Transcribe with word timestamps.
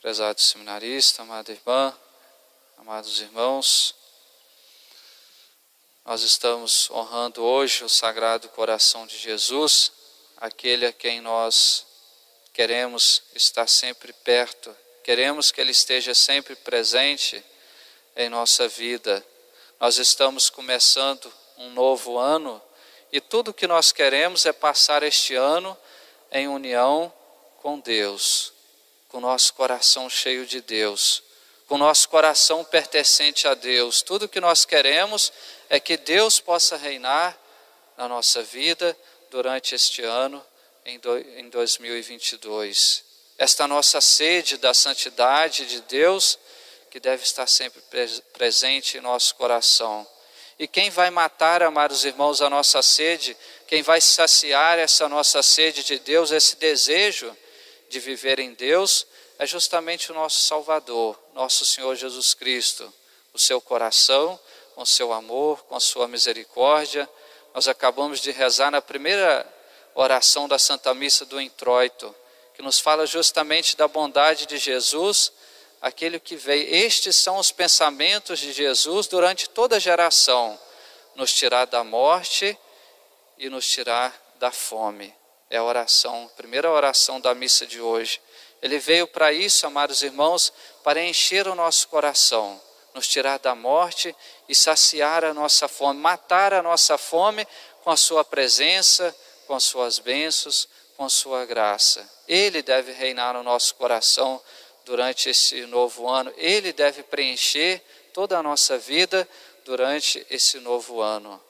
Prezado 0.00 0.40
seminarista, 0.40 1.20
amada 1.20 1.52
irmã, 1.52 1.94
amados 2.78 3.20
irmãos, 3.20 3.94
nós 6.06 6.22
estamos 6.22 6.90
honrando 6.90 7.42
hoje 7.42 7.84
o 7.84 7.88
Sagrado 7.88 8.48
Coração 8.48 9.06
de 9.06 9.18
Jesus, 9.18 9.92
aquele 10.38 10.86
a 10.86 10.92
quem 10.92 11.20
nós 11.20 11.84
queremos 12.54 13.24
estar 13.34 13.66
sempre 13.66 14.14
perto, 14.14 14.74
queremos 15.04 15.50
que 15.50 15.60
Ele 15.60 15.72
esteja 15.72 16.14
sempre 16.14 16.56
presente 16.56 17.44
em 18.16 18.30
nossa 18.30 18.66
vida. 18.66 19.22
Nós 19.78 19.98
estamos 19.98 20.48
começando 20.48 21.30
um 21.58 21.74
novo 21.74 22.18
ano 22.18 22.62
e 23.12 23.20
tudo 23.20 23.52
que 23.52 23.66
nós 23.66 23.92
queremos 23.92 24.46
é 24.46 24.52
passar 24.52 25.02
este 25.02 25.34
ano 25.34 25.76
em 26.32 26.48
união 26.48 27.12
com 27.58 27.78
Deus, 27.78 28.54
com 29.10 29.20
nosso 29.20 29.52
coração 29.54 30.08
cheio 30.08 30.46
de 30.46 30.60
Deus, 30.60 31.22
com 31.66 31.76
nosso 31.76 32.08
coração 32.08 32.64
pertencente 32.64 33.46
a 33.46 33.54
Deus. 33.54 34.02
Tudo 34.02 34.28
que 34.28 34.40
nós 34.40 34.64
queremos 34.64 35.32
é 35.68 35.78
que 35.78 35.96
Deus 35.96 36.40
possa 36.40 36.76
reinar 36.76 37.38
na 37.96 38.08
nossa 38.08 38.42
vida 38.42 38.96
durante 39.30 39.74
este 39.74 40.02
ano, 40.02 40.44
em 40.84 41.50
2022. 41.50 43.04
Esta 43.36 43.66
nossa 43.66 44.00
sede 44.00 44.56
da 44.56 44.72
santidade 44.72 45.66
de 45.66 45.80
Deus, 45.82 46.38
que 46.90 46.98
deve 47.00 47.22
estar 47.22 47.46
sempre 47.46 47.82
presente 48.32 48.96
em 48.96 49.00
nosso 49.00 49.34
coração. 49.34 50.06
E 50.58 50.68
quem 50.68 50.90
vai 50.90 51.10
matar, 51.10 51.62
amados 51.62 52.04
irmãos, 52.04 52.42
a 52.42 52.50
nossa 52.50 52.82
sede, 52.82 53.36
quem 53.66 53.82
vai 53.82 54.00
saciar 54.00 54.78
essa 54.78 55.08
nossa 55.08 55.42
sede 55.42 55.82
de 55.82 55.98
Deus, 55.98 56.30
esse 56.30 56.56
desejo 56.56 57.34
de 57.90 57.98
viver 58.00 58.38
em 58.38 58.54
Deus, 58.54 59.06
é 59.38 59.44
justamente 59.44 60.10
o 60.10 60.14
nosso 60.14 60.46
Salvador, 60.46 61.18
nosso 61.34 61.66
Senhor 61.66 61.94
Jesus 61.96 62.32
Cristo. 62.32 62.90
O 63.34 63.38
seu 63.38 63.60
coração, 63.60 64.38
com 64.74 64.84
seu 64.86 65.12
amor, 65.12 65.62
com 65.64 65.76
a 65.76 65.80
sua 65.80 66.08
misericórdia. 66.08 67.08
Nós 67.52 67.68
acabamos 67.68 68.20
de 68.20 68.30
rezar 68.30 68.70
na 68.70 68.80
primeira 68.80 69.46
oração 69.94 70.48
da 70.48 70.58
Santa 70.58 70.94
Missa 70.94 71.24
do 71.26 71.40
Introito, 71.40 72.14
que 72.54 72.62
nos 72.62 72.78
fala 72.78 73.06
justamente 73.06 73.76
da 73.76 73.88
bondade 73.88 74.46
de 74.46 74.56
Jesus 74.56 75.32
aquele 75.80 76.20
que 76.20 76.36
veio. 76.36 76.72
Estes 76.72 77.16
são 77.16 77.36
os 77.36 77.50
pensamentos 77.50 78.38
de 78.38 78.52
Jesus 78.52 79.06
durante 79.06 79.48
toda 79.48 79.76
a 79.76 79.80
geração: 79.80 80.58
nos 81.14 81.32
tirar 81.32 81.66
da 81.66 81.82
morte 81.82 82.56
e 83.36 83.48
nos 83.48 83.68
tirar 83.68 84.14
da 84.38 84.50
fome. 84.50 85.19
É 85.50 85.56
a 85.56 85.64
oração, 85.64 86.30
a 86.32 86.36
primeira 86.36 86.70
oração 86.70 87.20
da 87.20 87.34
missa 87.34 87.66
de 87.66 87.80
hoje. 87.80 88.20
Ele 88.62 88.78
veio 88.78 89.08
para 89.08 89.32
isso, 89.32 89.66
amados 89.66 90.02
irmãos, 90.02 90.52
para 90.84 91.02
encher 91.02 91.48
o 91.48 91.56
nosso 91.56 91.88
coração, 91.88 92.60
nos 92.94 93.08
tirar 93.08 93.38
da 93.40 93.52
morte 93.52 94.14
e 94.48 94.54
saciar 94.54 95.24
a 95.24 95.34
nossa 95.34 95.66
fome, 95.66 95.98
matar 95.98 96.54
a 96.54 96.62
nossa 96.62 96.96
fome 96.96 97.44
com 97.82 97.90
a 97.90 97.96
sua 97.96 98.24
presença, 98.24 99.14
com 99.48 99.54
as 99.54 99.64
suas 99.64 99.98
bênçãos, 99.98 100.68
com 100.96 101.04
a 101.04 101.10
sua 101.10 101.44
graça. 101.44 102.08
Ele 102.28 102.62
deve 102.62 102.92
reinar 102.92 103.34
no 103.34 103.42
nosso 103.42 103.74
coração 103.74 104.40
durante 104.84 105.28
esse 105.28 105.66
novo 105.66 106.08
ano, 106.08 106.32
Ele 106.36 106.72
deve 106.72 107.02
preencher 107.02 107.82
toda 108.12 108.38
a 108.38 108.42
nossa 108.42 108.78
vida 108.78 109.28
durante 109.64 110.24
esse 110.30 110.58
novo 110.60 111.00
ano. 111.00 111.40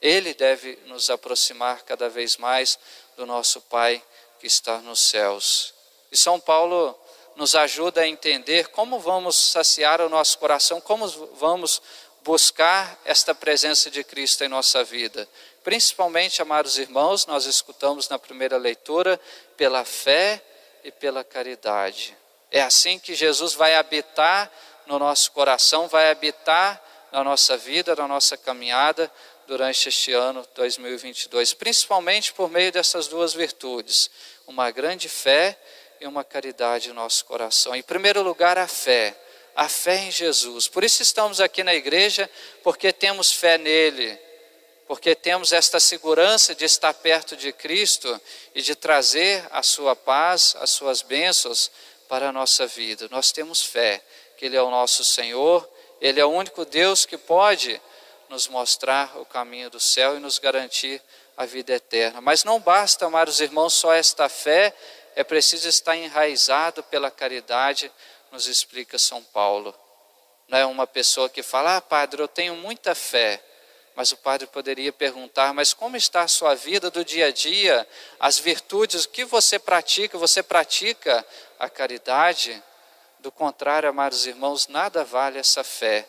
Ele 0.00 0.34
deve 0.34 0.78
nos 0.86 1.10
aproximar 1.10 1.82
cada 1.82 2.08
vez 2.08 2.36
mais 2.36 2.78
do 3.16 3.24
nosso 3.24 3.60
Pai 3.62 4.02
que 4.38 4.46
está 4.46 4.78
nos 4.78 5.00
céus. 5.00 5.74
E 6.12 6.16
São 6.16 6.38
Paulo 6.38 6.98
nos 7.34 7.54
ajuda 7.54 8.02
a 8.02 8.08
entender 8.08 8.68
como 8.68 8.98
vamos 8.98 9.36
saciar 9.36 10.00
o 10.00 10.08
nosso 10.08 10.38
coração, 10.38 10.80
como 10.80 11.06
vamos 11.34 11.82
buscar 12.22 12.98
esta 13.04 13.34
presença 13.34 13.90
de 13.90 14.02
Cristo 14.02 14.42
em 14.42 14.48
nossa 14.48 14.82
vida. 14.82 15.28
Principalmente, 15.62 16.42
amados 16.42 16.78
irmãos, 16.78 17.26
nós 17.26 17.46
escutamos 17.46 18.08
na 18.08 18.18
primeira 18.18 18.56
leitura, 18.56 19.20
pela 19.56 19.84
fé 19.84 20.42
e 20.82 20.90
pela 20.90 21.22
caridade. 21.22 22.16
É 22.50 22.62
assim 22.62 22.98
que 22.98 23.14
Jesus 23.14 23.54
vai 23.54 23.74
habitar 23.74 24.50
no 24.86 24.98
nosso 24.98 25.32
coração, 25.32 25.88
vai 25.88 26.10
habitar 26.10 26.82
na 27.12 27.22
nossa 27.22 27.56
vida, 27.56 27.94
na 27.94 28.06
nossa 28.06 28.36
caminhada 28.36 29.10
durante 29.46 29.88
este 29.88 30.12
ano 30.12 30.46
2022, 30.54 31.54
principalmente 31.54 32.32
por 32.32 32.50
meio 32.50 32.72
dessas 32.72 33.06
duas 33.06 33.32
virtudes, 33.32 34.10
uma 34.46 34.70
grande 34.70 35.08
fé 35.08 35.58
e 36.00 36.06
uma 36.06 36.24
caridade 36.24 36.88
no 36.88 36.94
nosso 36.94 37.24
coração. 37.24 37.74
Em 37.74 37.82
primeiro 37.82 38.22
lugar, 38.22 38.58
a 38.58 38.66
fé, 38.66 39.16
a 39.54 39.68
fé 39.68 39.96
em 39.98 40.10
Jesus. 40.10 40.68
Por 40.68 40.84
isso 40.84 41.02
estamos 41.02 41.40
aqui 41.40 41.62
na 41.62 41.74
igreja, 41.74 42.28
porque 42.62 42.92
temos 42.92 43.32
fé 43.32 43.56
nele, 43.56 44.18
porque 44.86 45.14
temos 45.14 45.52
esta 45.52 45.80
segurança 45.80 46.54
de 46.54 46.64
estar 46.64 46.92
perto 46.92 47.36
de 47.36 47.52
Cristo 47.52 48.20
e 48.54 48.60
de 48.60 48.74
trazer 48.74 49.44
a 49.50 49.62
sua 49.62 49.96
paz, 49.96 50.56
as 50.60 50.70
suas 50.70 51.02
bênçãos 51.02 51.70
para 52.08 52.28
a 52.28 52.32
nossa 52.32 52.66
vida. 52.66 53.08
Nós 53.10 53.32
temos 53.32 53.62
fé 53.62 54.02
que 54.36 54.44
Ele 54.44 54.56
é 54.56 54.62
o 54.62 54.70
nosso 54.70 55.04
Senhor, 55.04 55.68
Ele 56.00 56.20
é 56.20 56.24
o 56.24 56.30
único 56.30 56.64
Deus 56.64 57.06
que 57.06 57.16
pode 57.16 57.80
nos 58.28 58.48
mostrar 58.48 59.18
o 59.18 59.24
caminho 59.24 59.70
do 59.70 59.80
céu 59.80 60.16
e 60.16 60.20
nos 60.20 60.38
garantir 60.38 61.02
a 61.36 61.44
vida 61.44 61.74
eterna. 61.74 62.20
Mas 62.20 62.44
não 62.44 62.58
basta, 62.58 63.06
amados 63.06 63.40
irmãos, 63.40 63.74
só 63.74 63.92
esta 63.92 64.28
fé, 64.28 64.74
é 65.14 65.24
preciso 65.24 65.68
estar 65.68 65.96
enraizado 65.96 66.82
pela 66.82 67.10
caridade, 67.10 67.90
nos 68.30 68.46
explica 68.46 68.98
São 68.98 69.22
Paulo. 69.22 69.74
Não 70.48 70.58
é 70.58 70.66
uma 70.66 70.86
pessoa 70.86 71.28
que 71.28 71.42
fala, 71.42 71.76
ah, 71.76 71.80
padre, 71.80 72.22
eu 72.22 72.28
tenho 72.28 72.54
muita 72.54 72.94
fé. 72.94 73.42
Mas 73.96 74.12
o 74.12 74.16
padre 74.18 74.46
poderia 74.46 74.92
perguntar: 74.92 75.54
mas 75.54 75.72
como 75.72 75.96
está 75.96 76.20
a 76.20 76.28
sua 76.28 76.54
vida 76.54 76.90
do 76.90 77.02
dia 77.02 77.28
a 77.28 77.30
dia? 77.30 77.88
As 78.20 78.38
virtudes, 78.38 79.04
o 79.04 79.08
que 79.08 79.24
você 79.24 79.58
pratica? 79.58 80.18
Você 80.18 80.42
pratica 80.42 81.26
a 81.58 81.68
caridade? 81.70 82.62
Do 83.20 83.32
contrário, 83.32 83.88
amados 83.88 84.26
irmãos, 84.26 84.68
nada 84.68 85.02
vale 85.02 85.38
essa 85.38 85.64
fé. 85.64 86.06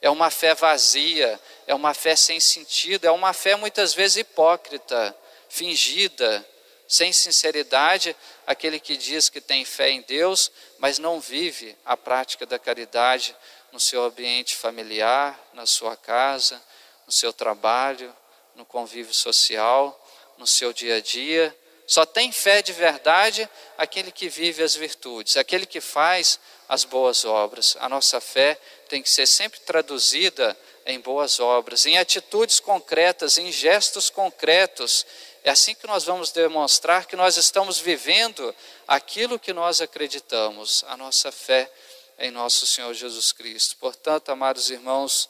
É 0.00 0.10
uma 0.10 0.30
fé 0.30 0.54
vazia, 0.54 1.40
é 1.66 1.74
uma 1.74 1.94
fé 1.94 2.14
sem 2.14 2.38
sentido, 2.38 3.06
é 3.06 3.10
uma 3.10 3.32
fé 3.32 3.56
muitas 3.56 3.94
vezes 3.94 4.18
hipócrita, 4.18 5.16
fingida, 5.48 6.46
sem 6.88 7.12
sinceridade, 7.12 8.14
aquele 8.46 8.78
que 8.78 8.96
diz 8.96 9.28
que 9.28 9.40
tem 9.40 9.64
fé 9.64 9.90
em 9.90 10.02
Deus, 10.02 10.52
mas 10.78 10.98
não 10.98 11.20
vive 11.20 11.76
a 11.84 11.96
prática 11.96 12.46
da 12.46 12.58
caridade 12.58 13.34
no 13.72 13.80
seu 13.80 14.04
ambiente 14.04 14.54
familiar, 14.54 15.38
na 15.52 15.66
sua 15.66 15.96
casa, 15.96 16.62
no 17.06 17.12
seu 17.12 17.32
trabalho, 17.32 18.14
no 18.54 18.64
convívio 18.64 19.14
social, 19.14 20.00
no 20.38 20.46
seu 20.46 20.72
dia 20.72 20.96
a 20.96 21.00
dia. 21.00 21.56
Só 21.86 22.04
tem 22.04 22.32
fé 22.32 22.62
de 22.62 22.72
verdade 22.72 23.48
aquele 23.76 24.10
que 24.10 24.28
vive 24.28 24.62
as 24.62 24.74
virtudes, 24.74 25.36
aquele 25.36 25.66
que 25.66 25.80
faz 25.80 26.40
as 26.68 26.84
boas 26.84 27.24
obras. 27.24 27.76
A 27.80 27.88
nossa 27.88 28.20
fé 28.20 28.58
tem 28.88 29.02
que 29.02 29.10
ser 29.10 29.26
sempre 29.26 29.60
traduzida 29.60 30.56
em 30.86 31.00
boas 31.00 31.40
obras, 31.40 31.84
em 31.84 31.98
atitudes 31.98 32.60
concretas, 32.60 33.38
em 33.38 33.50
gestos 33.50 34.08
concretos. 34.08 35.04
É 35.42 35.50
assim 35.50 35.74
que 35.74 35.86
nós 35.86 36.04
vamos 36.04 36.30
demonstrar 36.30 37.06
que 37.06 37.16
nós 37.16 37.36
estamos 37.36 37.78
vivendo 37.78 38.54
aquilo 38.86 39.38
que 39.38 39.52
nós 39.52 39.80
acreditamos, 39.80 40.84
a 40.88 40.96
nossa 40.96 41.32
fé 41.32 41.70
em 42.18 42.30
nosso 42.30 42.66
Senhor 42.66 42.92
Jesus 42.94 43.32
Cristo. 43.32 43.76
Portanto, 43.78 44.30
amados 44.30 44.70
irmãos, 44.70 45.28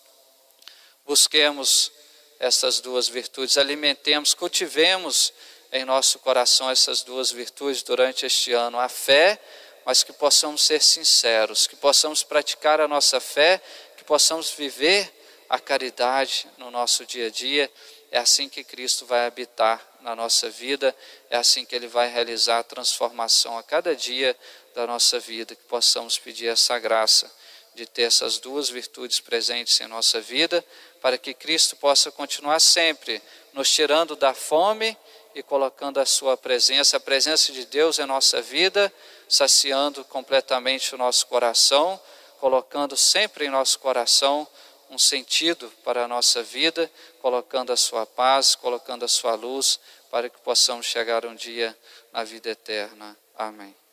busquemos 1.05 1.91
essas 2.39 2.81
duas 2.81 3.09
virtudes, 3.09 3.57
alimentemos, 3.57 4.35
cultivemos 4.35 5.33
em 5.73 5.85
nosso 5.85 6.19
coração 6.19 6.71
essas 6.71 7.03
duas 7.03 7.31
virtudes 7.31 7.83
durante 7.83 8.27
este 8.27 8.53
ano, 8.53 8.79
a 8.79 8.89
fé, 8.89 9.41
mas 9.87 10.03
que 10.03 10.13
possamos 10.13 10.63
ser 10.63 10.83
sinceros, 10.83 11.69
que 11.69 11.77
possamos 11.77 12.25
praticar 12.25 12.81
a 12.81 12.89
nossa 12.89 13.21
fé, 13.21 13.63
que 13.97 14.03
possamos 14.03 14.51
viver 14.51 15.09
a 15.49 15.61
caridade 15.61 16.49
no 16.59 16.73
nosso 16.73 17.07
dia 17.07 17.29
a 17.29 17.31
dia. 17.31 17.71
É 18.11 18.19
assim 18.19 18.49
que 18.49 18.65
Cristo 18.65 19.07
vai 19.07 19.27
habitar 19.27 19.81
na 20.01 20.17
nossa 20.17 20.51
vida, 20.51 20.95
é 21.31 21.37
assim 21.37 21.65
que 21.65 21.75
Ele 21.77 21.87
vai 21.87 22.09
realizar 22.09 22.59
a 22.59 22.65
transformação 22.65 23.57
a 23.57 23.63
cada 23.63 23.95
dia 23.95 24.37
da 24.75 24.89
nossa 24.89 25.21
vida, 25.21 25.55
que 25.55 25.63
possamos 25.63 26.19
pedir 26.19 26.49
essa 26.49 26.77
graça 26.81 27.33
de 27.73 27.87
ter 27.87 28.03
essas 28.03 28.39
duas 28.39 28.69
virtudes 28.69 29.21
presentes 29.21 29.81
em 29.81 29.87
nossa 29.87 30.21
vida, 30.21 30.65
para 31.01 31.17
que 31.17 31.33
Cristo 31.33 31.77
possa 31.77 32.11
continuar 32.11 32.59
sempre 32.59 33.23
nos 33.53 33.71
tirando 33.71 34.17
da 34.17 34.35
fome 34.35 34.97
e 35.37 35.43
colocando 35.43 36.01
a 36.01 36.07
sua 36.07 36.35
presença, 36.35 36.97
a 36.97 37.01
presença 37.01 37.53
de 37.53 37.67
Deus 37.67 37.99
em 37.99 38.07
nossa 38.07 38.41
vida, 38.41 38.91
saciando 39.29 40.03
completamente 40.07 40.95
o 40.95 40.99
nosso 40.99 41.27
coração, 41.27 42.01
colocando 42.41 42.97
sempre 42.97 43.45
em 43.45 43.51
nosso 43.51 43.79
coração 43.79 44.49
um 44.89 44.99
sentido 44.99 45.71
para 45.85 46.05
a 46.05 46.09
nossa 46.09 46.43
vida, 46.43 46.91
colocando 47.21 47.71
a 47.71 47.77
sua 47.77 48.07
paz, 48.07 48.55
colocando 48.55 49.05
a 49.05 49.09
sua 49.09 49.35
luz, 49.35 49.79
para 50.11 50.31
que 50.31 50.41
possamos 50.41 50.87
chegar 50.87 51.27
um 51.27 51.35
dia 51.35 51.77
na 52.15 52.25
vida 52.25 52.49
eterna. 52.49 53.15
Amém. 53.37 53.86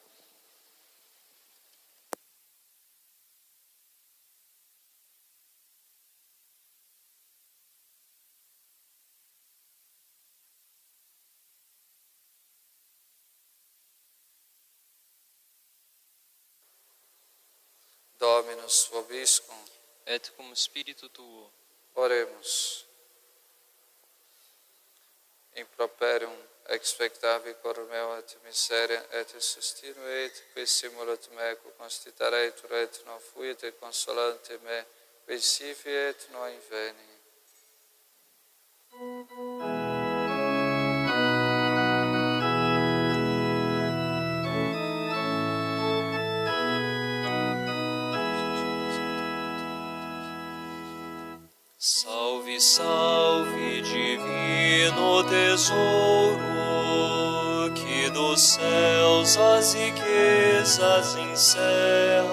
Dominus 18.23 18.87
vobiscum. 18.91 19.63
et 20.05 20.31
cum 20.35 20.53
spiritu 20.53 21.07
tuo. 21.09 21.51
Oremus. 21.93 22.85
Improperium 25.53 26.37
expectavi 26.77 27.53
cor 27.61 27.77
meo 27.89 28.17
et 28.17 28.37
miseria 28.45 29.01
et 29.19 29.29
sustinuit, 29.39 30.43
qui 30.53 30.65
simulat 30.65 31.29
meco 31.35 31.69
constitaretur 31.77 32.71
et 32.83 32.93
non 33.05 33.19
fuit 33.19 33.63
et 33.63 33.79
consolante 33.79 34.57
me, 34.65 34.85
qui 35.25 35.39
si 35.39 35.73
fiet 35.73 36.29
no 36.31 36.47
inveni. 36.47 37.09
Salve, 51.85 52.61
salve, 52.61 53.81
divino 53.81 55.21
tesouro, 55.25 56.39
que 57.75 58.09
dos 58.09 58.39
céus 58.39 59.35
as 59.35 59.73
riquezas 59.73 61.17
encerra. 61.17 62.23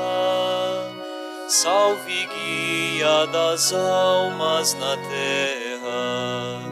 Salve, 1.48 2.28
guia 2.28 3.26
das 3.26 3.72
almas 3.72 4.74
na 4.74 4.96
terra, 4.96 6.62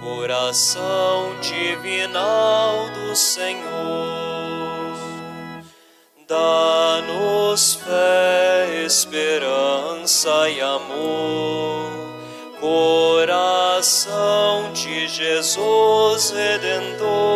coração 0.00 1.32
divinal 1.40 2.90
do 2.90 3.14
Senhor. 3.14 4.26
Dá-nos 6.28 7.74
fé, 7.76 8.82
esperança 8.84 10.50
e 10.50 10.60
amor, 10.60 11.95
coração 12.60 13.84
de 14.72 15.06
Jesus 15.08 16.30
Redentor. 16.30 17.35